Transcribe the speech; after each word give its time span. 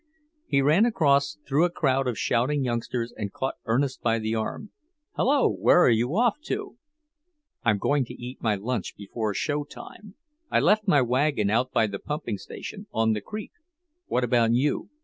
He 0.47 0.63
ran 0.63 0.87
across, 0.87 1.37
through 1.47 1.63
a 1.63 1.69
crowd 1.69 2.07
of 2.07 2.17
shouting 2.17 2.63
youngsters, 2.63 3.13
and 3.15 3.31
caught 3.31 3.57
Ernest 3.65 4.01
by 4.01 4.17
the 4.17 4.33
arm. 4.33 4.71
"Hello, 5.13 5.47
where 5.47 5.83
are 5.85 5.91
you 5.91 6.15
off 6.17 6.41
to?" 6.45 6.77
"I'm 7.63 7.77
going 7.77 8.05
to 8.05 8.15
eat 8.19 8.41
my 8.41 8.55
lunch 8.55 8.95
before 8.97 9.35
show 9.35 9.63
time. 9.63 10.15
I 10.49 10.59
left 10.59 10.87
my 10.87 11.03
wagon 11.03 11.51
out 11.51 11.71
by 11.71 11.85
the 11.85 11.99
pumping 11.99 12.39
station, 12.39 12.87
on 12.91 13.13
the 13.13 13.21
creek. 13.21 13.51
What 14.07 14.23
about 14.23 14.53
you?" 14.53 14.89